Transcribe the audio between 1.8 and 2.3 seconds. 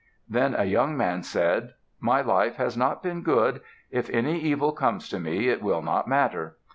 "My